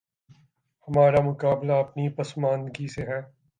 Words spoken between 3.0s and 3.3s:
ہے۔